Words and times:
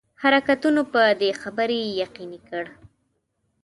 حرکتونو 0.21 0.81
په 0.91 1.01
دې 1.19 1.29
خبري 1.41 1.79
یقیني 2.01 2.39
کړ. 2.47 2.63